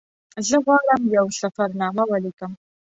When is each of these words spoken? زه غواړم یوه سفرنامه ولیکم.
زه 0.47 0.55
غواړم 0.65 1.01
یوه 1.15 1.31
سفرنامه 1.41 2.03
ولیکم. 2.07 2.51